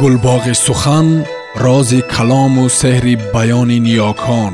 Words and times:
гулбоғи 0.00 0.54
сухан 0.66 1.08
рози 1.64 2.00
калому 2.14 2.64
сеҳри 2.80 3.14
баёни 3.34 3.78
ниёкон 3.86 4.52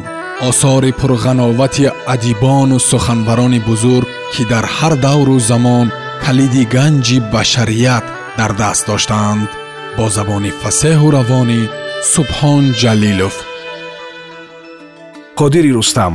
осори 0.49 0.91
пурғановати 1.01 1.87
адибону 2.15 2.79
суханбарони 2.91 3.61
бузург 3.69 4.09
ки 4.33 4.43
дар 4.53 4.65
ҳар 4.77 4.95
давру 5.07 5.37
замон 5.51 5.87
калиди 6.25 6.63
ганҷи 6.75 7.19
башарият 7.33 8.05
дар 8.39 8.53
даст 8.61 8.83
доштаанд 8.91 9.49
бо 9.97 10.05
забони 10.17 10.51
фасеҳу 10.63 11.07
равонӣ 11.17 11.61
субҳон 12.13 12.65
ҷалилов. 12.81 13.35
Қодири 15.39 15.71
рустам 15.79 16.15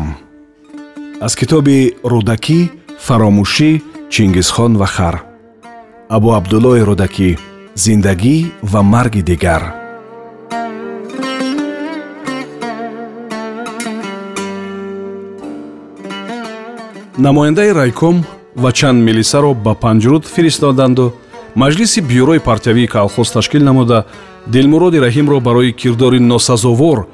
аз 1.26 1.34
китоби 1.40 1.78
рӯдакӣ 2.12 2.60
фаромӯшӣ 3.06 3.72
чингизхон 4.14 4.72
ва 4.82 4.88
хар 4.96 5.16
абу 6.16 6.30
абдуллои 6.40 6.82
рӯдакӣ 6.90 7.32
зиндагӣ 7.76 8.46
ва 8.64 8.82
марги 8.84 9.22
дигар. 9.22 9.74
Намояндаи 17.18 17.72
райком 17.74 18.26
ва 18.56 18.72
чанд 18.72 19.04
милисаро 19.04 19.54
ба 19.54 19.74
панҷруд 19.76 20.26
фиристоданду 20.26 21.14
маҷлиси 21.56 22.02
бюрои 22.02 22.40
партиявии 22.40 22.88
калхоз 22.88 23.32
ташкил 23.32 23.64
намуда 23.64 24.06
дилмуроди 24.48 24.98
раҳимро 24.98 25.40
барои 25.40 25.72
кирдори 25.72 26.20
носазовор 26.20 27.08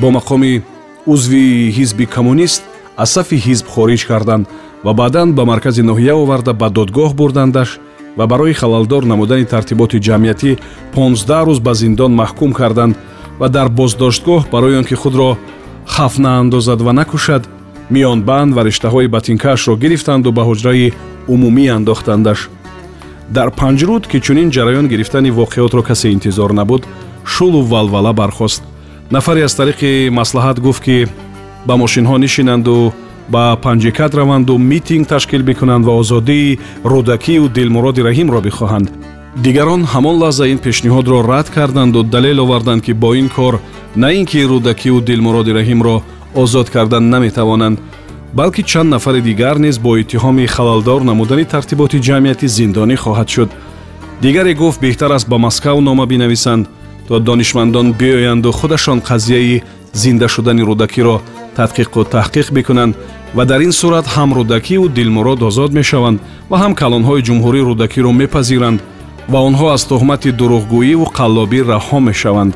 бо 0.00 0.08
мақоми 0.10 0.62
узви 1.06 1.72
ҳизби 1.76 2.06
коммунист 2.06 2.62
аз 2.96 3.10
сафи 3.10 3.36
ҳизб 3.46 3.66
хориҷ 3.74 4.06
карданд 4.06 4.46
ва 4.84 4.92
баъдан 4.94 5.32
ба 5.32 5.44
маркази 5.44 5.82
ноҳия 5.82 6.14
оварда 6.14 6.52
ба 6.52 6.68
додгоҳ 6.70 7.14
бурдандаш 7.14 7.70
ва 8.16 8.26
барои 8.26 8.52
халалдор 8.60 9.02
намудани 9.04 9.44
тартиботи 9.44 9.98
ҷамъиятӣ 10.06 10.58
15 10.94 11.46
рӯз 11.46 11.60
ба 11.60 11.74
зиндон 11.74 12.12
маҳкум 12.20 12.52
карданд 12.52 12.94
ва 13.40 13.48
дар 13.48 13.68
боздоштгоҳ 13.68 14.42
барои 14.52 14.76
он 14.80 14.84
ки 14.84 14.94
худро 14.94 15.38
хаф 15.86 16.18
наандозад 16.18 16.80
ва 16.82 16.92
накушад 16.92 17.42
миёнбанд 17.94 18.54
ва 18.54 18.62
риштаҳои 18.68 19.12
батинкаашро 19.16 19.76
гирифтанду 19.76 20.32
ба 20.32 20.42
ҳуҷраи 20.48 20.92
умумӣ 21.32 21.66
андохтандаш. 21.76 22.40
Дар 23.36 23.48
панҷруд 23.60 24.04
ки 24.10 24.18
чунин 24.20 24.48
ҷараён 24.56 24.86
гирифтани 24.92 25.30
воқеотро 25.40 25.82
касе 25.88 26.08
интизор 26.16 26.50
набуд 26.52 26.82
шулу 27.24 27.60
валвала 27.62 28.12
бархост. 28.12 28.62
Нафаре 29.10 29.42
аз 29.44 29.54
тариқи 29.60 30.10
маслиҳат 30.18 30.58
гуфт 30.60 30.82
ки 30.86 31.06
ба 31.66 31.74
мошинҳо 31.82 32.16
нишинанду 32.24 32.92
ба 33.28 33.56
панҷикат 33.64 34.14
раванду 34.14 34.58
митинг 34.58 35.08
ташкил 35.08 35.42
бикунанд 35.42 35.84
ва 35.84 35.92
озодии 36.02 36.58
рӯдакию 36.84 37.48
дилмуроди 37.48 38.00
раҳимро 38.08 38.40
бихоҳанд. 38.46 38.88
Дигарон 39.44 39.82
ҳамон 39.92 40.16
лаҳза 40.22 40.44
ин 40.52 40.58
пешниҳодро 40.66 41.18
рад 41.32 41.48
карданду 41.56 42.02
далел 42.02 42.38
оварданд 42.44 42.82
ки 42.86 42.92
бо 42.92 43.14
ин 43.14 43.28
кор 43.28 43.54
на 43.96 44.08
ин 44.18 44.24
ки 44.30 44.38
рӯдакию 44.52 45.00
дилмуроди 45.08 45.52
раҳимро 45.58 45.96
озод 46.42 46.70
кардан 46.70 47.04
наметавонанд 47.10 47.78
балки 48.38 48.62
чанд 48.62 48.90
нафари 48.94 49.20
дигар 49.20 49.56
низ 49.58 49.76
бо 49.78 49.90
иттиҳоми 50.02 50.46
халалдор 50.54 51.00
намудани 51.10 51.44
тартиботи 51.44 51.98
ҷамъиятӣ 52.06 52.46
зиндонӣ 52.56 52.96
хоҳад 53.04 53.28
шуд. 53.34 53.50
Дигаре 54.22 54.54
гуфт 54.54 54.80
беҳтар 54.80 55.10
аст 55.16 55.28
ба 55.28 55.36
москав 55.38 55.76
нома 55.80 56.06
бинависанд 56.06 56.68
то 57.08 57.18
донишмандон 57.18 57.92
биёянду 58.00 58.50
худашон 58.52 58.98
қазияи 59.00 59.62
зинда 59.92 60.28
шудани 60.28 60.62
рӯдакиро 60.62 61.16
тадқиқу 61.58 62.00
таҳқиқ 62.14 62.46
бикунанд 62.56 62.94
ва 63.36 63.44
дар 63.44 63.60
ин 63.60 63.72
сурат 63.72 64.06
ҳам 64.14 64.30
рӯдакиву 64.38 64.88
дилмурод 64.88 65.42
озод 65.48 65.72
мешаванд 65.72 66.18
ва 66.50 66.56
ҳам 66.62 66.72
калонҳои 66.80 67.24
ҷумҳурӣ 67.28 67.60
рӯдакиро 67.68 68.10
мепазиранд 68.22 68.80
ва 69.32 69.38
онҳо 69.48 69.66
аз 69.76 69.82
тӯҳмати 69.90 70.30
дурӯғгӯиву 70.40 71.06
қаллобӣ 71.18 71.60
раҳо 71.72 71.98
мешаванд. 72.08 72.52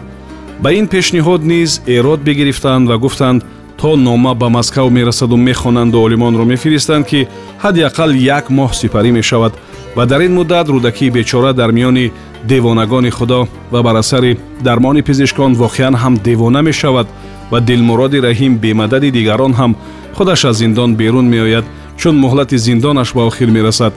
Ба 0.62 0.68
ин 0.78 0.86
пешниҳод 0.94 1.42
низ 1.52 1.70
эрод 1.96 2.20
бигирифтанд 2.28 2.84
ва 2.90 2.96
гуфтанд 3.04 3.40
то 3.80 3.96
нома 3.96 4.34
ба 4.34 4.48
москав 4.48 4.90
мерасаду 4.90 5.36
мехонанду 5.36 6.02
олимонро 6.06 6.44
мефиристанд 6.44 7.06
ки 7.10 7.28
ҳадди 7.62 7.80
ақал 7.90 8.10
як 8.36 8.44
моҳ 8.58 8.70
сипарӣ 8.80 9.10
мешавад 9.18 9.52
ва 9.96 10.06
дар 10.06 10.20
ин 10.26 10.34
муддат 10.34 10.66
рӯдакии 10.68 11.10
бечора 11.10 11.52
дар 11.52 11.70
миёни 11.72 12.12
девонагони 12.44 13.10
худо 13.10 13.48
ва 13.72 13.82
бар 13.82 13.96
асари 13.96 14.38
дармони 14.60 15.02
пизишкон 15.02 15.52
воқеан 15.54 15.94
ҳам 16.02 16.14
девона 16.28 16.62
мешавад 16.62 17.06
ва 17.50 17.60
дилмуроди 17.60 18.18
раҳим 18.26 18.52
бемадади 18.62 19.10
дигарон 19.10 19.52
ҳам 19.60 19.72
худаш 20.16 20.44
аз 20.44 20.56
зиндон 20.56 20.90
берун 21.00 21.26
меояд 21.34 21.64
чун 22.00 22.16
муҳлати 22.24 22.56
зиндонаш 22.66 23.08
ба 23.16 23.22
охир 23.30 23.48
мерасад. 23.56 23.94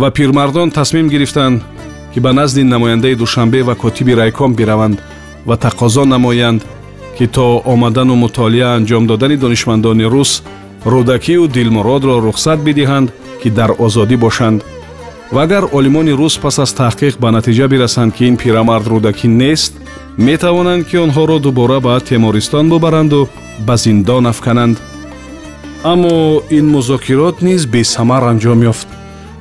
Ва 0.00 0.10
пирмардон 0.10 0.70
тасмим 0.70 1.08
гирифтанд 1.08 1.62
ки 2.12 2.20
ба 2.20 2.32
назди 2.32 2.62
намояндаи 2.62 3.14
душанбе 3.14 3.62
ва 3.62 3.74
котиби 3.74 4.12
райком 4.20 4.54
бираванд 4.54 4.98
ва 5.46 5.56
тақозо 5.56 6.04
намоянд 6.04 6.62
ки 7.18 7.26
то 7.26 7.62
омадану 7.72 8.14
мутолиа 8.14 8.68
анҷом 8.76 9.06
додани 9.06 9.36
донишмандони 9.36 10.04
рус 10.04 10.42
рӯдакию 10.84 11.48
дилмуродро 11.48 12.20
рухсат 12.26 12.58
бидиҳанд 12.66 13.08
ки 13.42 13.48
дар 13.50 13.70
озодӣ 13.78 14.16
бошанд 14.16 14.58
ва 15.32 15.42
агар 15.42 15.64
олимони 15.72 16.12
рус 16.12 16.38
пас 16.38 16.58
аз 16.58 16.72
таҳқиқ 16.74 17.18
ба 17.18 17.30
натиҷа 17.30 17.66
бирасанд 17.68 18.14
ки 18.14 18.24
ин 18.30 18.36
пирамард 18.36 18.86
рӯдакӣ 18.92 19.28
нест 19.42 19.72
метавонанд 20.18 20.86
ки 20.88 20.96
онҳоро 21.04 21.38
дубора 21.38 21.80
ба 21.80 22.00
темористон 22.00 22.68
бубаранду 22.68 23.28
ба 23.66 23.76
зиндон 23.76 24.26
афкананд. 24.26 24.76
Аммо 25.92 26.42
ин 26.50 26.66
музокирот 26.76 27.36
низ 27.42 27.66
бесамар 27.66 28.22
анҷом 28.32 28.60
ёфт. 28.72 28.88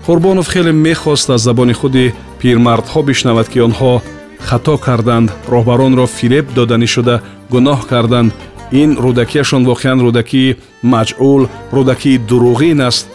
Қурбонов 0.05 0.47
хеле 0.53 0.71
мехост 0.71 1.29
аз 1.29 1.41
забони 1.41 1.73
худи 1.73 2.13
пирмардҳо 2.39 3.03
бишнавад 3.03 3.47
ки 3.49 3.59
онҳо 3.67 4.01
хато 4.47 4.77
карданд 4.77 5.29
роҳбаронро 5.53 6.05
фиреб 6.17 6.45
доданӣ 6.57 6.87
шуда 6.87 7.15
гуноҳ 7.53 7.79
карданд. 7.91 8.31
Ин 8.71 8.89
рӯдакиашон 9.03 9.63
воқеан 9.69 9.99
рӯдакии 10.05 10.55
маҷъул 10.93 11.43
рӯдакии 11.75 12.21
дуруғин 12.29 12.79
аст. 12.89 13.05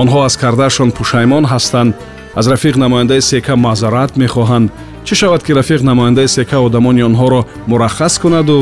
Онҳо 0.00 0.18
аз 0.28 0.34
кардаашон 0.42 0.90
пушаймон 0.98 1.44
ҳастанд 1.52 1.94
аз 2.36 2.46
рафиқ 2.48 2.76
намояндаи 2.76 3.22
сека 3.22 3.56
маъзарат 3.56 4.12
мехоҳанд. 4.16 4.70
Чӣ 5.06 5.14
шавад 5.20 5.42
ки 5.46 5.52
рафиқ 5.52 5.82
намояндаи 5.82 6.28
сека 6.28 6.58
одамони 6.66 7.02
онҳоро 7.08 7.40
мураххас 7.66 8.14
кунаду 8.18 8.58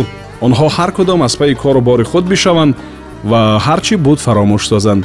онҳо 0.46 0.66
ҳар 0.76 0.90
кудом 0.96 1.22
аз 1.22 1.34
пайи 1.36 1.54
кору 1.62 1.80
бори 1.80 2.04
худ 2.10 2.24
бишаванд 2.32 2.74
ва 3.30 3.40
ҳарчӣ 3.66 3.96
буд 3.96 4.18
фаромӯш 4.26 4.62
созанд. 4.72 5.04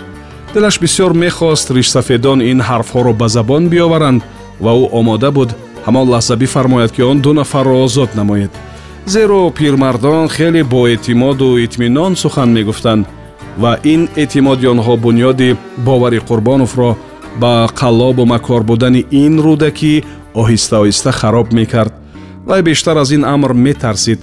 Дилаш 0.54 0.76
бисёр 0.84 1.12
мехост 1.14 1.68
ришсафедон 1.72 2.40
ин 2.52 2.60
ҳарфҳоро 2.68 3.14
ба 3.22 3.28
забон 3.36 3.64
биоваранд 3.74 4.22
ва 4.64 4.72
ӯ 4.82 4.86
омода 5.00 5.32
буд 5.38 5.50
ҳамон 5.86 6.06
лаҳза 6.14 6.36
бифармояд 6.36 6.92
ки 6.96 7.02
он 7.02 7.18
ду 7.26 7.34
нафарро 7.34 7.76
озод 7.86 8.16
намоед. 8.16 8.52
Зеро 9.06 9.50
пирмардон 9.50 10.30
хеле 10.36 10.64
боэътимоду 10.64 11.58
итминон 11.66 12.16
сухан 12.16 12.50
мегуфтанд 12.58 13.08
ва 13.62 13.72
ин 13.84 14.02
эътимоди 14.16 14.66
онҳо 14.74 14.94
бунёди 15.06 15.58
бовари 15.78 16.20
қурбоновро 16.28 16.90
ба 17.42 17.68
қаллобу 17.80 18.26
макор 18.26 18.64
будани 18.64 19.06
ин 19.12 19.40
рӯдакӣ 19.46 20.04
оҳиста 20.42 20.76
оҳиста 20.84 21.12
хароб 21.12 21.48
мекард. 21.54 21.94
вай 22.46 22.62
бештар 22.62 22.98
аз 22.98 23.12
ин 23.12 23.24
амр 23.24 23.54
метарсид. 23.54 24.20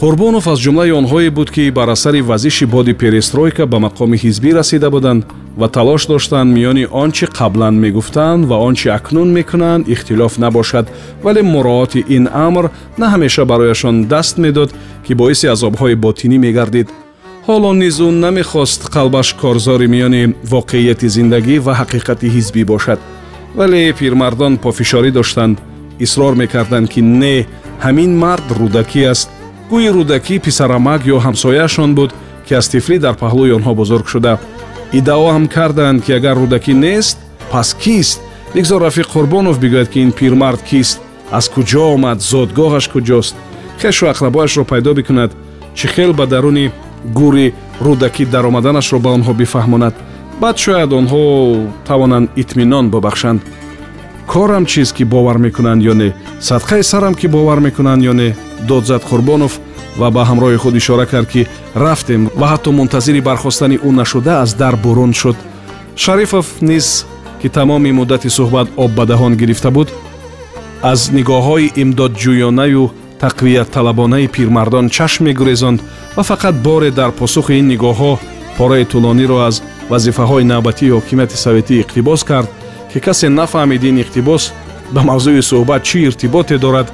Қурбонов 0.00 0.46
аз 0.52 0.58
ҷумлаи 0.64 0.92
онҳое 1.00 1.30
буд 1.30 1.50
ки 1.50 1.70
бар 1.70 1.88
асари 1.88 2.20
вазиши 2.20 2.66
боди 2.66 2.92
перестройка 2.92 3.66
ба 3.66 3.78
мақоми 3.86 4.16
ҳизбӣ 4.24 4.50
расида 4.58 4.90
буданд 4.90 5.24
ва 5.60 5.68
талош 5.68 6.06
доштанд 6.06 6.52
миёни 6.56 6.84
он 7.02 7.10
чи 7.12 7.26
қаблан 7.26 7.74
мегуфтанд 7.84 8.46
ва 8.50 8.56
он 8.66 8.74
чи 8.74 8.88
акнун 8.88 9.32
мекунанд 9.32 9.88
ихтилоф 9.88 10.38
набошад. 10.38 10.86
вале 11.22 11.42
муроати 11.42 12.04
ин 12.08 12.28
амр 12.46 12.70
на 12.98 13.06
ҳамеша 13.14 13.44
барояшон 13.44 14.04
даст 14.04 14.38
медод 14.38 14.70
ки 15.06 15.14
боиси 15.14 15.46
азобҳои 15.54 15.94
ботинӣ 15.94 16.38
мегардид 16.38 16.88
ҳоло 17.48 17.72
низ 17.82 17.96
ӯ 18.06 18.08
намехост 18.24 18.80
қалбаш 18.94 19.28
корзори 19.40 19.86
миёни 19.94 20.22
воқеияти 20.54 21.08
зиндагӣ 21.16 21.56
ва 21.66 21.72
ҳақиқати 21.80 22.26
ҳизбӣ 22.34 22.62
бошад. 22.72 23.00
Вале 23.58 23.92
пирмардон 23.98 24.54
пофишорӣ 24.64 25.10
доштанд. 25.18 25.56
Исрор 26.04 26.34
мекарданд 26.42 26.86
ки 26.92 27.00
не 27.22 27.36
ҳамин 27.84 28.12
мард 28.22 28.46
рӯдакӣ 28.60 29.02
аст. 29.12 29.28
Гӯи 29.70 29.88
рӯдакӣ 29.96 30.36
писарамак 30.46 31.00
ё 31.14 31.16
ҳамсояашон 31.26 31.90
буд 31.98 32.10
ки 32.46 32.52
аз 32.60 32.66
тифлӣ 32.72 32.96
дар 33.04 33.14
паҳлӯи 33.22 33.54
онҳо 33.58 33.72
бузург 33.80 34.06
шуда. 34.12 34.34
Иддао 34.98 35.28
ҳам 35.34 35.46
карданд 35.54 35.98
ки 36.04 36.12
агар 36.18 36.36
рӯдакӣ 36.42 36.74
нест 36.86 37.16
пас 37.52 37.68
кист? 37.82 38.18
Бигзор 38.54 38.80
рафиқ 38.88 39.08
қурбонов 39.14 39.56
бигӯяд 39.62 39.88
ки 39.92 39.98
ин 40.04 40.12
пирмард 40.18 40.60
кист? 40.70 40.96
Аз 41.38 41.46
куҷо 41.54 41.84
омад? 41.94 42.18
Зодгоҳаш 42.30 42.86
куҷост? 42.92 43.34
Хешу 43.80 44.04
ақрабояшро 44.12 44.64
пайдо 44.72 44.90
бикунад. 44.98 45.30
Чӣ 45.78 45.86
хел 45.94 46.12
ба 46.18 46.26
даруни 46.26 46.66
гӯри 47.18 47.46
рӯдакӣ 47.86 48.24
даромаданашро 48.34 48.98
ба 49.04 49.10
онҳо 49.16 49.32
бифаҳмонад. 49.40 49.94
Баъд 50.40 50.56
шояд 50.64 50.90
онҳо 51.00 51.22
тавонанд 51.88 52.30
итминон 52.42 52.90
бубахшанд 52.90 53.40
корам 54.26 54.64
чист 54.66 54.92
ки 54.96 55.04
бовар 55.04 55.38
мекунанд 55.38 55.82
ё 55.82 55.94
не? 55.94 56.14
Садқаи 56.40 56.82
сарам 56.82 57.14
ки 57.14 57.26
бовар 57.26 57.60
мекунанд 57.60 58.02
ё 58.02 58.12
не? 58.12 58.36
Дод 58.68 58.86
зад 58.86 59.02
қурбонов 59.10 59.52
ва 59.98 60.10
ба 60.10 60.22
ҳамроҳи 60.30 60.56
худ 60.56 60.74
ишора 60.74 61.06
кард 61.06 61.28
ки 61.28 61.46
рафтем 61.74 62.30
ва 62.36 62.46
ҳатто 62.52 62.70
мунтазири 62.72 63.20
бархостани 63.20 63.76
ӯ 63.76 63.90
нашуда 63.90 64.32
аз 64.42 64.54
дар 64.54 64.76
бурун 64.76 65.12
шуд. 65.12 65.36
Шарифов 65.96 66.46
низ 66.60 67.06
ки 67.42 67.48
тамоми 67.48 67.92
муддати 67.92 68.28
суҳбат 68.28 68.68
об 68.76 68.90
ба 68.96 69.04
даҳон 69.06 69.36
гирифта 69.36 69.70
буд 69.70 69.88
аз 70.82 71.00
нигоҳҳои 71.16 71.72
имдодҷӯёнаю 71.82 72.90
тақвиятталабонаи 73.24 74.26
пирмардон 74.34 74.86
чашм 74.96 75.24
мегурезонд 75.24 75.80
ва 76.16 76.22
фақат 76.30 76.54
боре 76.66 76.90
дар 76.90 77.10
посухи 77.20 77.54
ин 77.60 77.66
нигоҳҳо 77.72 78.12
пораи 78.58 78.84
тӯлониро 78.92 79.38
аз 79.48 79.56
вазифаҳои 79.90 80.48
навбатии 80.52 80.94
ҳокимияти 80.96 81.36
советӣ 81.44 81.74
иқтибос 81.82 82.20
кард 82.30 82.48
ки 82.90 82.98
касе 83.06 83.26
нафаҳмид 83.38 83.82
ин 83.90 83.96
иқтибос 84.04 84.42
ба 84.94 85.00
мавзӯи 85.08 85.42
суҳбат 85.50 85.82
чӣ 85.88 85.98
иртиботе 86.08 86.56
дорад 86.64 86.88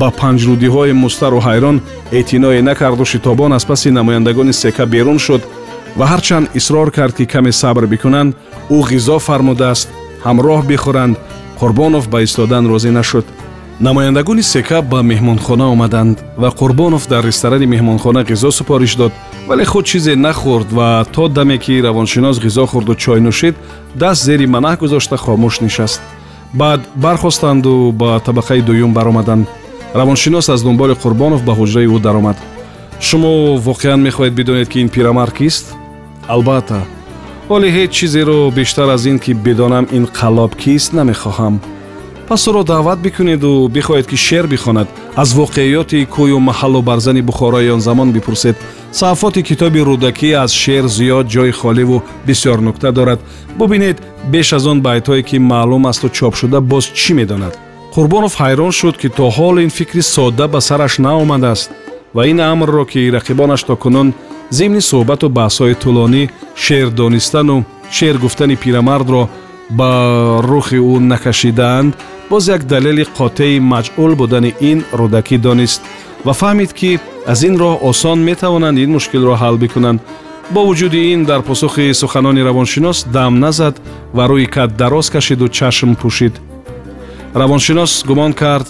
ба 0.00 0.08
панҷрудиҳои 0.20 0.92
мустару 1.04 1.38
ҳайрон 1.46 1.76
эътиное 2.18 2.62
накарду 2.68 3.04
шитобон 3.12 3.52
аз 3.58 3.64
паси 3.70 3.90
намояндагони 3.98 4.52
сека 4.62 4.84
берун 4.94 5.18
шуд 5.26 5.42
ва 5.98 6.04
ҳарчанд 6.12 6.46
исрор 6.58 6.88
кард 6.96 7.14
ки 7.18 7.24
каме 7.32 7.52
сабр 7.60 7.84
бикунанд 7.92 8.30
ӯ 8.76 8.78
ғизо 8.90 9.16
фармудааст 9.26 9.88
ҳамроҳ 10.26 10.60
бихӯранд 10.70 11.16
қурбонов 11.60 12.04
ба 12.12 12.18
истодан 12.26 12.64
розӣ 12.72 12.90
нашуд 12.98 13.26
намояндагони 13.82 14.42
сека 14.42 14.82
ба 14.82 15.02
меҳмонхона 15.02 15.66
омаданд 15.72 16.18
ва 16.36 16.50
қурбонов 16.50 17.08
дар 17.08 17.24
ресторани 17.24 17.66
меҳмонхона 17.66 18.22
ғизо 18.22 18.50
супориш 18.50 18.94
дод 18.96 19.12
вале 19.48 19.64
худ 19.64 19.84
чизе 19.84 20.14
нахӯрд 20.16 20.68
ва 20.72 21.04
то 21.12 21.28
даме 21.28 21.58
ки 21.58 21.82
равоншинос 21.82 22.36
ғизо 22.38 22.64
хӯрду 22.70 22.94
чой 22.94 23.20
нӯшид 23.20 23.54
даст 23.94 24.22
зери 24.24 24.46
манаҳ 24.46 24.76
гузошта 24.78 25.16
хомӯш 25.16 25.60
нишаст. 25.62 26.00
Баъд 26.54 26.80
бархостанду 26.94 27.92
ба 27.92 28.20
табақаи 28.26 28.62
дуюм 28.62 28.92
баромаданд 28.94 29.48
равоншинос 29.94 30.48
аз 30.48 30.62
дунболи 30.62 30.94
қурбонов 31.02 31.42
ба 31.42 31.52
ҳуҷраи 31.52 31.88
ӯ 31.96 32.00
даромад. 32.00 32.36
Шумо 33.00 33.58
воқеан 33.68 34.00
мехоҳед 34.06 34.34
бидонед 34.34 34.68
ки 34.68 34.78
ин 34.80 34.88
пирамард 34.88 35.34
кист? 35.34 35.74
Албатта. 36.28 36.80
Ҳоле 37.48 37.68
ҳеҷ 37.76 37.90
чизеро 37.90 38.50
бештар 38.50 38.88
аз 38.88 39.06
ин 39.06 39.18
ки 39.18 39.32
бидонам 39.34 39.86
ин 39.90 40.04
қаллоб 40.18 40.52
кист 40.62 40.92
намехоҳам 40.92 41.54
пас 42.32 42.46
ӯро 42.48 42.62
даъват 42.64 42.98
бикунеду 43.06 43.68
бихоҳед 43.74 44.06
ки 44.10 44.16
шеър 44.16 44.46
бихонад. 44.46 44.88
Аз 45.22 45.28
воқеиёти 45.40 46.06
кӯю 46.14 46.38
маҳаллу 46.48 46.80
барзани 46.82 47.22
бухорои 47.22 47.70
он 47.70 47.80
замон 47.80 48.08
бипурсед. 48.12 48.56
Саҳафоти 48.98 49.42
китоби 49.48 49.80
рӯдакӣ 49.88 50.30
аз 50.44 50.50
шеър 50.62 50.84
зиёд 50.96 51.26
ҷои 51.34 51.52
холиву 51.60 52.02
бисёр 52.26 52.58
нукта 52.66 52.92
дорад. 52.92 53.20
Бубинед 53.58 53.96
беш 54.32 54.52
аз 54.52 54.64
он 54.66 54.78
байтҳое 54.86 55.22
ки 55.28 55.36
маълум 55.50 55.86
асту 55.90 56.08
чопшуда 56.08 56.60
боз 56.60 56.84
чӣ 57.00 57.12
медонад? 57.18 57.54
Қурбонов 57.94 58.34
ҳайрон 58.42 58.72
шуд 58.78 58.96
ки 59.00 59.08
то 59.16 59.24
ҳол 59.36 59.56
ин 59.64 59.70
фикри 59.78 60.02
содда 60.14 60.48
ба 60.48 60.60
сараш 60.68 60.94
наомадааст 61.04 61.70
ва 62.14 62.22
ин 62.30 62.40
амрро 62.40 62.84
ки 62.92 63.10
рақибонаш 63.16 63.62
то 63.68 63.74
кунун 63.82 64.08
зимни 64.58 64.82
суҳбату 64.90 65.26
баҳсҳои 65.38 65.74
тӯлонӣ 65.82 66.22
шеър 66.64 66.88
донистану 67.00 67.56
шеър 67.96 68.16
гуфтани 68.24 68.56
пирамардро 68.62 69.22
ба 69.78 69.90
рухи 70.50 70.78
ӯ 70.92 70.94
накашидаанд 71.12 71.92
боз 72.32 72.48
як 72.48 72.64
далели 72.64 73.04
қотеи 73.18 73.60
маҷъул 73.60 74.12
будани 74.20 74.54
ин 74.60 74.78
рӯдакӣ 75.00 75.36
донист 75.46 75.80
ва 76.26 76.32
фаҳмид 76.40 76.72
ки 76.78 76.90
аз 77.32 77.40
ин 77.48 77.54
роҳ 77.62 77.74
осон 77.90 78.18
метавонанд 78.28 78.78
ин 78.84 78.90
мушкилро 78.96 79.34
ҳал 79.42 79.56
бикунанд. 79.62 80.00
Бо 80.54 80.60
вуҷуди 80.68 81.00
ин 81.14 81.20
дар 81.30 81.40
посухи 81.48 81.94
суханони 82.00 82.42
равоншинос 82.48 82.98
дам 83.16 83.32
назад 83.44 83.74
ва 84.16 84.24
рӯи 84.30 84.46
кат 84.54 84.70
дароз 84.80 85.06
кашиду 85.14 85.46
чашм 85.58 85.90
пӯшид. 86.00 86.34
Равоншинос 87.40 87.92
гумон 88.08 88.32
кард 88.42 88.68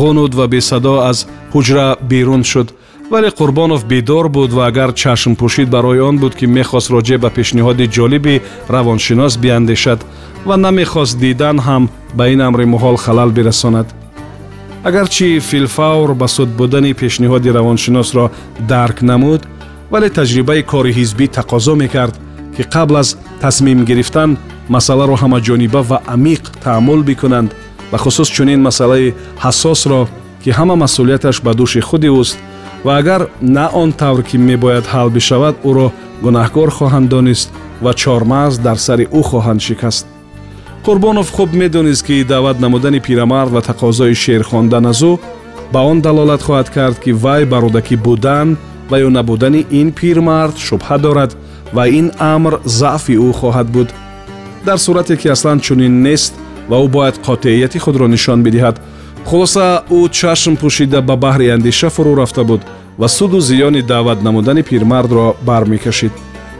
ғунуд 0.00 0.32
ва 0.38 0.46
бесадо 0.54 0.94
аз 1.10 1.18
ҳуҷра 1.52 1.86
берун 2.10 2.42
шуд 2.50 2.68
вале 3.10 3.30
қурбонов 3.30 3.86
бедор 3.86 4.28
буд 4.28 4.52
ва 4.52 4.66
агар 4.66 4.92
чашм 4.94 5.34
пӯшид 5.34 5.68
барои 5.68 6.00
он 6.00 6.18
буд 6.18 6.34
ки 6.34 6.46
мехост 6.46 6.90
роҷеъ 6.90 7.18
ба 7.18 7.30
пешниҳоди 7.30 7.90
ҷолиби 7.96 8.42
равоншинос 8.68 9.36
биандешад 9.36 10.00
ва 10.46 10.56
намехост 10.56 11.18
дидан 11.18 11.58
ҳам 11.58 11.88
ба 12.14 12.28
ин 12.28 12.40
амри 12.40 12.64
муҳол 12.64 12.96
халал 12.96 13.30
бирасонад. 13.30 13.86
Агарчи 14.84 15.40
филфавр 15.40 16.14
ба 16.14 16.28
суд 16.28 16.48
будани 16.48 16.94
пешниҳоди 16.94 17.50
равоншиносро 17.58 18.30
дарк 18.68 19.02
намуд 19.02 19.42
вале 19.90 20.08
таҷрибаи 20.18 20.62
кори 20.62 20.92
ҳизбӣ 20.98 21.26
тақозо 21.38 21.74
мекард 21.82 22.14
ки 22.56 22.62
қабл 22.62 22.96
аз 23.02 23.18
тасмим 23.40 23.84
гирифтан 23.84 24.38
масъаларо 24.68 25.14
ҳамаҷониба 25.22 25.80
ва 25.90 25.98
амиқ 26.14 26.42
таъммул 26.64 27.02
бикунанд 27.02 27.50
бахусус 27.92 28.28
чунин 28.36 28.60
масъалаи 28.68 29.14
ҳассосро 29.44 30.00
ки 30.42 30.50
ҳама 30.58 30.74
масъулияташ 30.84 31.36
ба 31.46 31.52
дӯши 31.58 31.80
худи 31.88 32.08
ӯст 32.20 32.38
ва 32.84 32.98
агар 32.98 33.28
на 33.40 33.68
он 33.68 33.92
тавр 33.92 34.22
ки 34.22 34.36
мебояд 34.36 34.86
ҳал 34.86 35.08
бишавад 35.10 35.54
ӯро 35.64 35.92
гунаҳкор 36.22 36.70
хоҳанд 36.78 37.08
донист 37.08 37.48
ва 37.84 37.92
чормағз 38.02 38.54
дар 38.66 38.78
сари 38.86 39.06
ӯ 39.18 39.22
хоҳанд 39.30 39.60
шикаст. 39.66 40.06
Қурбонов 40.86 41.28
хуб 41.36 41.50
медонист 41.52 42.06
ки 42.06 42.24
даъват 42.24 42.60
намудани 42.60 43.00
пирамард 43.00 43.50
ва 43.52 43.60
тақозои 43.70 44.14
шеър 44.14 44.42
хондан 44.50 44.86
аз 44.86 45.02
ӯ 45.10 45.12
ба 45.72 45.80
он 45.90 46.00
далолат 46.00 46.42
хоҳад 46.42 46.68
кард 46.76 46.96
ки 47.04 47.12
вай 47.12 47.42
ба 47.50 47.56
рӯдакӣ 47.64 47.96
будан 48.06 48.48
ва 48.90 48.96
ё 49.06 49.08
набудани 49.16 49.66
ин 49.80 49.88
пирмард 49.98 50.56
шубҳа 50.66 50.96
дорад 51.04 51.32
ва 51.76 51.84
ин 51.88 52.06
амр 52.34 52.54
заъфи 52.64 53.14
ӯ 53.28 53.30
хоҳад 53.40 53.68
буд. 53.74 53.88
Дар 54.66 54.78
сурате 54.78 55.16
ки 55.16 55.28
аслан 55.28 55.58
чунин 55.60 56.02
нест 56.02 56.32
ва 56.70 56.76
ӯ 56.84 56.88
бояд 56.88 57.16
қотеияти 57.26 57.78
худро 57.84 58.06
нишон 58.08 58.42
бидиҳад 58.46 58.76
хулоса 59.28 59.84
ӯ 59.90 60.00
чашм 60.18 60.54
пӯшида 60.60 61.00
ба 61.08 61.14
баҳри 61.24 61.46
андеша 61.56 61.88
фурӯ 61.94 62.12
рафта 62.20 62.44
буд 62.44 62.62
ва 63.00 63.08
суду 63.08 63.40
зиёни 63.40 63.82
даъват 63.82 64.22
намудани 64.22 64.62
пирмардро 64.62 65.34
бармекашид. 65.42 66.12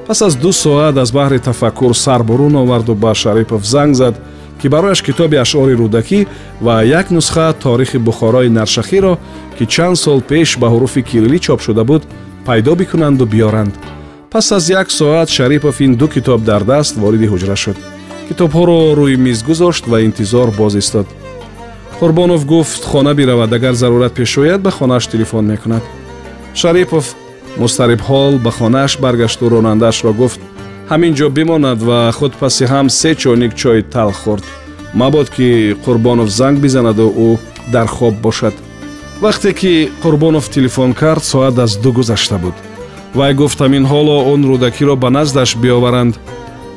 Пас 0.06 0.22
аз 0.22 0.34
ду 0.36 0.52
соат 0.52 0.96
аз 0.96 1.10
баҳри 1.12 1.38
тафаккур 1.38 1.94
сар 1.94 2.22
бурун 2.22 2.54
оварду 2.56 2.94
ба 2.94 3.14
шарипов 3.14 3.62
занг 3.66 3.94
зад 3.94 4.14
ки 4.62 4.68
барояш 4.68 5.02
китоби 5.02 5.36
ашъори 5.36 5.74
рӯдакӣ 5.80 6.26
ва 6.60 6.84
як 6.84 7.10
нусха 7.10 7.52
таорихи 7.62 7.98
бухорои 7.98 8.48
наршахиро 8.48 9.18
ки 9.58 9.66
чанд 9.66 9.96
сол 9.98 10.20
пеш 10.20 10.58
ба 10.60 10.66
ҳуруфи 10.72 11.02
кирилӣ 11.02 11.38
чоп 11.38 11.60
шуда 11.60 11.84
буд 11.84 12.02
пайдо 12.46 12.74
бикунанду 12.74 13.24
биёранд. 13.26 13.74
Пас 14.30 14.52
аз 14.52 14.68
як 14.68 14.90
соат 14.90 15.28
шарипов 15.28 15.80
ин 15.80 15.94
ду 15.94 16.08
китоб 16.08 16.40
дар 16.44 16.62
даст 16.64 16.96
вориди 16.96 17.26
ҳуҷра 17.32 17.56
шуд. 17.56 17.76
Китобҳоро 18.28 18.78
рӯи 18.98 19.16
миз 19.16 19.42
гузошт 19.48 19.84
ва 19.86 19.98
интизор 20.08 20.48
боз 20.60 20.74
истод 20.82 21.06
қурбонов 22.00 22.46
гуфт 22.46 22.84
хона 22.84 23.14
биравад 23.14 23.52
агар 23.52 23.74
зарурат 23.74 24.14
пеш 24.14 24.38
ояд 24.38 24.62
ба 24.62 24.70
хонааш 24.70 25.06
телефон 25.06 25.46
мекунад. 25.46 25.82
Шарипов 26.54 27.14
мустарибҳол 27.58 28.38
ба 28.38 28.50
хонааш 28.50 28.98
баргашту 28.98 29.50
ронандаашро 29.50 30.12
гуфт. 30.12 30.40
Ҳамин 30.90 31.12
ҷо 31.14 31.28
бимонад 31.28 31.82
ва 31.82 32.12
худ 32.12 32.32
паси 32.40 32.64
ҳам 32.64 32.88
се 32.88 33.14
чойник 33.14 33.54
чои 33.54 33.82
талх 33.82 34.16
хӯрд. 34.24 34.44
Мабод 34.94 35.28
ки 35.30 35.76
қурбонов 35.84 36.28
занг 36.28 36.58
бизанаду 36.58 37.06
ӯ 37.26 37.38
дар 37.72 37.86
хоб 37.86 38.14
бошад 38.14 38.54
вақте 39.20 39.52
ки 39.52 39.90
қурбонов 40.02 40.48
телефон 40.48 40.94
кард 40.94 41.24
соат 41.24 41.58
аз 41.58 41.76
ду 41.76 41.92
гузашта 41.92 42.38
буд. 42.38 42.54
Вай 43.14 43.34
гуфт 43.34 43.60
ҳамин 43.60 43.84
ҳоло 43.92 44.16
он 44.32 44.40
рӯдакиро 44.50 44.96
ба 44.96 45.10
наздаш 45.10 45.56
биоваранд 45.56 46.14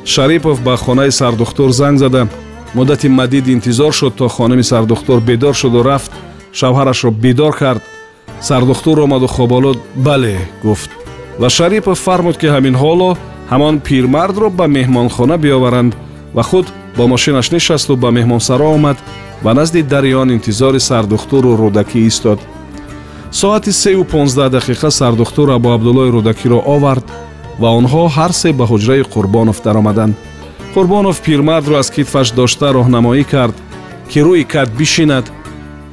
шарипов 0.04 0.60
ба 0.60 0.76
хонаи 0.76 1.10
сардухтур 1.10 1.70
занг 1.72 1.98
зада 1.98 2.28
муддати 2.74 3.08
мадид 3.08 3.48
интизор 3.48 3.92
шуд 3.92 4.14
то 4.16 4.28
хонами 4.28 4.62
сардухтур 4.62 5.20
бедор 5.20 5.54
шуду 5.54 5.82
рафт 5.82 6.12
шавҳарашро 6.52 7.10
бедор 7.10 7.52
кард. 7.56 7.82
Сардухтур 8.40 8.98
омаду 8.98 9.26
хоболуд 9.26 9.78
бале 9.94 10.38
гуфт. 10.62 10.90
Ва 11.38 11.48
шарипов 11.48 11.98
фармуд 11.98 12.36
ки 12.36 12.46
ҳамин 12.46 12.74
ҳоло 12.82 13.16
ҳамон 13.50 13.80
пирмардро 13.80 14.50
ба 14.50 14.66
меҳмонхона 14.66 15.36
биоваранд 15.38 15.92
ва 16.34 16.42
худ 16.42 16.66
бо 16.96 17.06
мошинаш 17.06 17.50
нишасту 17.50 17.96
ба 17.96 18.08
меҳмонсаро 18.10 18.66
омад 18.76 18.98
ва 19.44 19.54
назди 19.54 19.82
дари 19.82 20.14
он 20.14 20.28
интизори 20.36 20.80
сардухтуру 20.80 21.56
рӯдакӣ 21.62 22.00
истод. 22.10 22.38
Соати 23.30 23.72
сеу 23.72 24.04
понздаҳ 24.04 24.48
дақиқа 24.56 24.90
сардухтур 24.90 25.48
абу 25.50 25.68
абдуллои 25.76 26.10
рӯдакиро 26.16 26.58
овард 26.74 27.06
ва 27.60 27.68
онҳо 27.78 28.02
ҳар 28.16 28.32
се 28.40 28.52
ба 28.58 28.64
ҳуҷраи 28.70 29.02
қурбонов 29.14 29.58
даромаданд 29.64 30.14
қурбонов 30.74 31.22
пирмардро 31.22 31.74
аз 31.78 31.90
китфаш 31.90 32.30
дошта 32.32 32.72
роҳнамоӣ 32.74 33.24
кард 33.24 33.54
ки 34.10 34.18
рӯи 34.26 34.44
кат 34.44 34.68
бишинад 34.78 35.30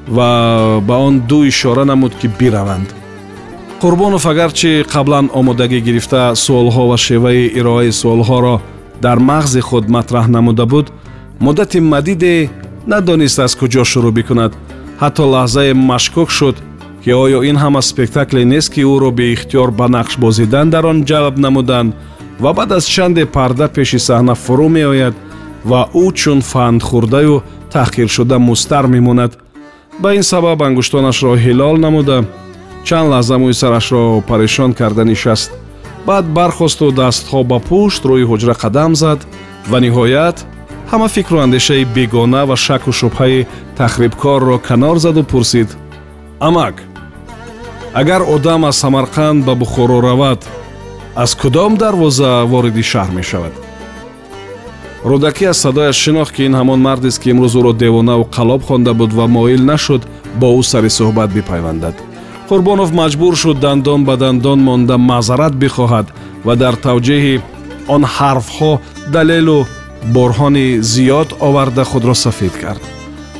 ва 0.08 0.82
ба 0.88 0.96
он 0.98 1.20
ду 1.30 1.44
ишора 1.44 1.86
намуд 1.86 2.14
ки 2.20 2.28
бираванд. 2.40 2.90
Қурбонов 3.82 4.26
агарчи 4.26 4.84
қаблан 4.94 5.30
омодагӣ 5.34 5.80
гирифта 5.82 6.34
суолҳо 6.36 6.84
ва 6.90 6.98
шеваи 6.98 7.52
ироаи 7.60 7.92
суолҳоро 8.02 8.56
дар 9.02 9.18
мағзи 9.18 9.62
худ 9.62 9.86
матраҳ 9.90 10.28
намуда 10.28 10.66
буд. 10.66 10.92
Муддати 11.40 11.80
мадиде 11.80 12.50
надонист 12.88 13.40
аз 13.40 13.56
куҷо 13.56 13.84
шурӯъ 13.92 14.12
бикунад. 14.12 14.52
Ҳатто 15.02 15.24
лаҳзае 15.34 15.74
машкук 15.74 16.30
шуд 16.38 16.56
ки 17.04 17.12
оё 17.24 17.40
ин 17.50 17.58
ҳама 17.64 17.82
спектакле 17.82 18.46
нест 18.46 18.70
ки 18.74 18.82
ӯро 18.94 19.12
беихтиёр 19.20 19.70
ба 19.80 19.86
нақш 19.96 20.14
бозидан 20.24 20.70
дар 20.70 20.86
он 20.86 20.98
ҷалб 21.10 21.36
намуданд 21.46 21.94
ва 22.42 22.54
баъд 22.54 22.72
аз 22.72 22.86
чанде 22.86 23.26
парда 23.26 23.68
пеши 23.76 24.00
саҳна 24.08 24.36
фурӯ 24.44 24.68
меояд 24.78 25.16
ва 25.70 25.82
ӯ 26.04 26.06
чун 26.20 26.40
фандхӯрдаю 26.52 27.36
таҳқиршуда 27.74 28.38
мустар 28.50 28.86
мемонад. 28.96 29.32
Ба 30.02 30.10
ин 30.20 30.24
сабаб 30.32 30.60
ангуштонашро 30.68 31.32
ҳилол 31.46 31.76
намуда. 31.86 32.18
Чанд 32.88 33.08
лаҳза 33.14 33.36
мӯи 33.42 33.54
сарашро 33.62 34.04
парешон 34.30 34.72
карда 34.80 35.04
нишаст. 35.12 35.52
Баъд 36.08 36.26
бархосту 36.38 36.88
дастҳо 37.02 37.40
ба 37.52 37.58
пушт 37.68 38.02
рӯи 38.10 38.26
ҳуҷра 38.30 38.56
қадам 38.64 38.92
зад 39.02 39.20
ва 39.72 39.78
ниҳоят 39.86 40.38
ҳама 40.92 41.08
фикру 41.16 41.38
андешаи 41.46 41.86
бегона 41.96 42.42
ва 42.50 42.56
шаку 42.66 42.92
шубҳаи 43.00 43.48
тахрибкорро 43.78 44.58
канор 44.68 44.98
заду 45.06 45.24
пурсид. 45.32 45.70
Амак 46.48 46.76
агар 48.02 48.22
одам 48.36 48.62
аз 48.70 48.76
самарқанд 48.84 49.40
ба 49.48 49.54
бухоро 49.62 49.98
равад 50.10 50.40
аз 51.16 51.36
кудом 51.36 51.78
дарвоза 51.78 52.46
вориди 52.46 52.84
шаҳр 52.92 53.12
мешавад? 53.12 53.54
Рӯдакӣ 55.10 55.46
аз 55.52 55.58
садояш 55.58 55.98
шинохт 56.04 56.34
ки 56.36 56.42
ин 56.48 56.54
ҳамон 56.60 56.80
мардест 56.88 57.20
ки 57.22 57.30
имрӯз 57.34 57.54
ӯро 57.60 57.74
девонаву 57.74 58.30
қалоб 58.36 58.62
хонда 58.68 58.94
буд 58.94 59.12
ва 59.14 59.28
моил 59.28 59.62
нашуд 59.72 60.02
бо 60.40 60.48
ӯ 60.60 60.64
сари 60.72 60.90
суҳбат 60.90 61.30
бипайвандад. 61.38 61.96
Қурбонов 62.50 62.90
маҷбур 63.02 63.34
шуд 63.36 63.58
дандон 63.60 64.02
ба 64.06 64.16
дандон 64.18 64.60
монда 64.68 64.98
маъзарат 64.98 65.54
бихоҳад 65.62 66.08
ва 66.46 66.54
дар 66.56 66.76
тавҷеҳи 66.86 67.42
он 67.88 68.04
ҳарфҳо 68.16 68.72
далелу 69.16 69.60
борҳони 70.16 70.68
зиёд 70.94 71.30
оварда 71.48 71.84
худро 71.92 72.14
сафед 72.26 72.54
кард. 72.64 72.84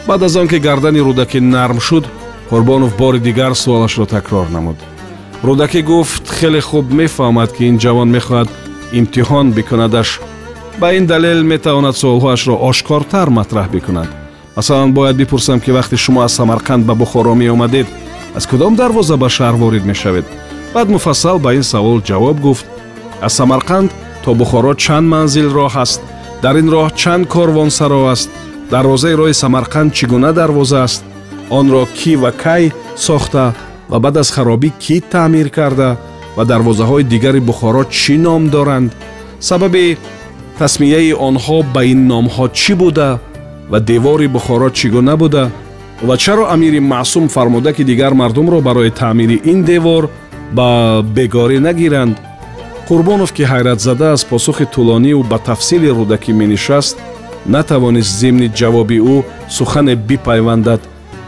Баъд 0.08 0.24
аз 0.24 0.36
он 0.36 0.48
ки 0.52 0.58
гардани 0.68 1.02
рӯдакӣ 1.08 1.40
нарм 1.40 1.80
шуд 1.88 2.06
қурбонов 2.50 2.92
бори 3.02 3.20
дигар 3.28 3.54
суолашро 3.64 4.06
такрор 4.06 4.48
намуд 4.56 4.78
рӯдакӣ 5.48 5.82
гуфт 5.90 6.24
хеле 6.38 6.62
хуб 6.70 6.86
мефаҳмад 7.00 7.50
ки 7.56 7.64
ин 7.70 7.78
ҷавон 7.84 8.10
мехоҳад 8.16 8.50
имтиҳон 9.00 9.48
бикунадаш. 9.58 10.10
Ба 10.82 10.88
ин 10.98 11.06
далел 11.12 11.40
метавонад 11.54 11.96
суолҳоашро 12.02 12.56
ошкортар 12.70 13.28
матраҳ 13.38 13.68
бикунад. 13.76 14.10
Масалан 14.56 14.92
бояд 14.98 15.16
бипурсам 15.22 15.60
ки 15.64 15.72
вақте 15.78 15.96
шумо 16.04 16.22
аз 16.28 16.34
самарқанд 16.40 16.84
ба 16.86 16.94
бухоро 17.02 17.34
меомадед 17.36 17.88
аз 18.38 18.46
кудом 18.48 18.76
дарвоза 18.76 19.16
ба 19.18 19.28
шаҳр 19.36 19.56
ворид 19.62 19.86
мешавед? 19.86 20.26
Баъд 20.74 20.88
муфассал 20.90 21.38
ба 21.40 21.50
ин 21.54 21.64
савол 21.64 22.00
ҷавоб 22.10 22.38
гуфт. 22.46 22.66
Аз 23.22 23.34
самарқанд 23.40 23.90
то 24.24 24.30
бухоро 24.34 24.74
чанд 24.84 25.08
манзил 25.14 25.50
роҳ 25.58 25.74
аст? 25.84 26.02
Дар 26.44 26.56
ин 26.62 26.68
роҳ 26.74 26.88
чанд 27.02 27.28
корвонсаро 27.34 28.02
аст? 28.14 28.30
Дарвозаи 28.72 29.18
роҳи 29.20 29.40
самарқанд 29.44 29.94
чӣ 29.98 30.06
гуна 30.12 30.32
дарвоза 30.34 30.84
аст? 30.88 31.04
Онро 31.50 31.84
кӣ 31.98 32.14
ва 32.22 32.32
кай 32.44 32.64
сохта 32.96 33.54
ва 33.92 34.00
баъд 34.00 34.18
аз 34.18 34.30
харобӣ 34.36 34.70
кӣ 34.84 34.98
таъмир 35.12 35.50
карда 35.58 35.90
ва 36.38 36.44
дарвозаҳои 36.52 37.04
дигари 37.12 37.42
бухоро 37.50 37.84
чӣ 37.98 38.16
ном 38.26 38.44
доранд? 38.56 38.92
Сабаби 39.40 39.98
тасмияи 40.60 41.14
онҳо 41.28 41.58
ба 41.74 41.82
ин 41.94 42.02
номҳо 42.12 42.46
чӣ 42.60 42.74
буда 42.82 43.10
ва 43.72 43.80
девори 43.90 44.28
бухоро 44.36 44.70
чӣ 44.78 44.88
гуна 44.96 45.16
буда? 45.22 45.44
Ва 46.08 46.16
чаро 46.24 46.44
амири 46.54 46.80
маъсум 46.80 47.26
фармуда 47.36 47.72
ки 47.74 47.84
дигар 47.84 48.14
мардумро 48.22 48.62
барои 48.68 48.92
таъмири 49.02 49.38
ин 49.52 49.60
девор 49.72 50.04
ба 50.58 50.68
бегорӣ 51.16 51.60
нагиранд? 51.68 52.16
Қурбонов 52.88 53.32
ки 53.36 53.44
ҳайратзада 53.52 54.08
аз 54.16 54.24
посухи 54.32 54.66
тӯлонию 54.74 55.24
ба 55.32 55.38
тафсили 55.48 55.90
рӯдакӣ 55.98 56.32
менишаст 56.42 56.96
натавонист 57.54 58.14
зимни 58.22 58.48
ҷавоби 58.60 58.98
ӯ 59.14 59.18
сухане 59.58 59.96
бипайвандад 60.08 60.82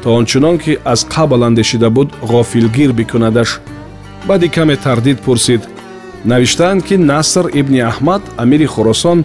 то 0.03 0.15
ончунон 0.15 0.57
ки 0.57 0.77
аз 0.83 1.05
қабл 1.05 1.45
андешида 1.47 1.89
буд 1.89 2.11
ғофилгир 2.21 2.91
бикунадаш. 2.93 3.59
Баъди 4.27 4.49
каме 4.49 4.75
тардид 4.75 5.21
пурсид. 5.21 5.61
Навиштаанд 6.25 6.83
ки 6.83 6.97
наср 6.97 7.45
ибни 7.53 7.79
аҳмад 7.79 8.21
амири 8.37 8.65
хуросон 8.65 9.23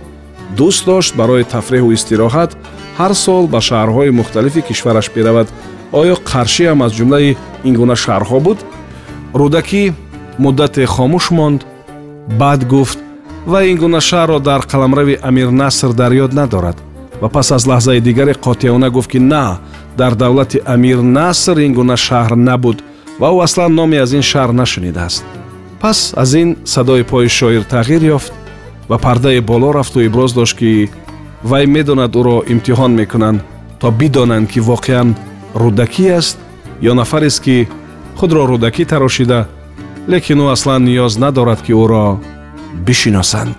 дӯст 0.56 0.84
дошт 0.86 1.16
барои 1.16 1.44
тафреҳу 1.44 1.92
истироҳат 1.96 2.50
ҳар 2.98 3.12
сол 3.14 3.46
ба 3.46 3.60
шаҳрҳои 3.68 4.10
мухталифи 4.10 4.62
кишвараш 4.62 5.10
биравад. 5.14 5.48
Оё 5.92 6.16
қаршиам 6.30 6.82
аз 6.86 6.92
ҷумлаи 6.98 7.36
ин 7.68 7.74
гуна 7.74 7.96
шаҳрҳо 8.04 8.38
буд? 8.46 8.58
Рӯдакӣ 9.40 9.82
муддате 10.38 10.86
хомӯш 10.94 11.26
монд. 11.38 11.60
Баъд 12.40 12.60
гуфт 12.72 12.98
ва 13.46 13.64
ин 13.70 13.76
гуна 13.82 14.00
шаҳрро 14.08 14.38
дар 14.48 14.60
қаламрави 14.70 15.18
амир 15.28 15.48
наср 15.50 15.90
дар 16.00 16.12
ёд 16.24 16.32
надорад 16.40 16.78
ва 17.20 17.28
пас 17.28 17.52
аз 17.52 17.66
лаҳзаи 17.66 18.00
дигаре 18.00 18.32
қотиёна 18.32 18.88
гуфт 18.90 19.10
ки 19.10 19.18
на 19.18 19.58
дар 19.98 20.14
давлати 20.14 20.58
амир 20.64 20.98
наср 21.02 21.58
ин 21.66 21.72
гуна 21.74 21.96
шаҳр 22.06 22.34
набуд 22.48 22.78
ва 23.20 23.28
ӯ 23.34 23.42
аслан 23.46 23.74
номе 23.74 23.96
аз 24.04 24.12
ин 24.18 24.24
шаҳр 24.30 24.52
нашунидааст. 24.60 25.24
Пас 25.80 26.14
аз 26.22 26.34
ин 26.34 26.56
садои 26.64 27.02
пои 27.10 27.28
шоир 27.28 27.62
тағйир 27.74 28.02
ёфт 28.16 28.32
ва 28.88 28.98
пардае 28.98 29.40
боло 29.40 29.72
рафту 29.72 29.98
иброз 30.00 30.32
дошт 30.32 30.56
ки 30.58 30.90
вай 31.42 31.66
медонад 31.66 32.12
ӯро 32.20 32.36
имтиҳон 32.52 32.92
мекунанд 33.00 33.40
то 33.80 33.90
бидонанд 33.90 34.46
ки 34.52 34.60
воқеан 34.60 35.08
рӯдакӣ 35.62 36.06
аст 36.18 36.38
ё 36.90 36.92
нафарест 36.94 37.40
ки 37.44 37.68
худро 38.18 38.42
рӯдакӣ 38.50 38.84
тарошида 38.92 39.40
лекин 40.12 40.38
ӯ 40.44 40.46
аслан 40.54 40.80
ниёз 40.88 41.12
надорад 41.24 41.60
ки 41.66 41.72
ӯро 41.72 42.04
бишиносанд 42.86 43.56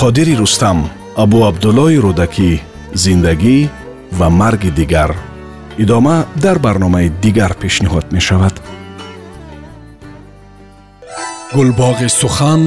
қодири 0.00 0.34
рустам 0.38 0.78
абу 1.22 1.38
абдуллои 1.50 1.98
рӯдакӣ 2.06 2.50
зиндагӣ 3.02 3.58
ва 4.18 4.28
марги 4.40 4.70
дигар 4.78 5.10
идома 5.82 6.16
дар 6.44 6.58
барномаи 6.66 7.08
дигар 7.24 7.52
пешниҳод 7.62 8.06
мешавад. 8.16 8.54
Гулбоғи 11.54 12.08
сухан 12.20 12.62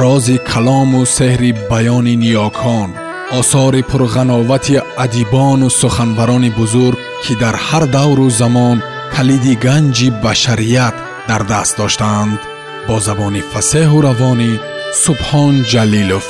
рози 0.00 0.36
калому 0.50 1.00
сеҳри 1.16 1.50
баёни 1.70 2.14
ниёкон 2.24 2.90
осори 3.38 3.82
пурғановати 3.90 4.76
адибону 5.04 5.68
суханбарони 5.80 6.50
бузург 6.58 6.98
ки 7.24 7.32
дар 7.42 7.56
ҳар 7.66 7.84
давру 7.96 8.26
замон 8.40 8.78
калиди 9.14 9.54
ганҷи 9.66 10.08
башарият 10.24 10.96
дар 11.28 11.42
даст 11.52 11.74
доштаанд 11.80 12.40
бо 12.86 12.96
забони 13.06 13.42
фасеҳу 13.52 13.98
равонӣ 14.06 14.50
субҳон 15.04 15.54
ҷалилов 15.72 16.26